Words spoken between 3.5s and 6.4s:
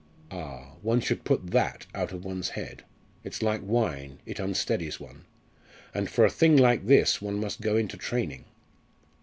wine it unsteadies one. And for a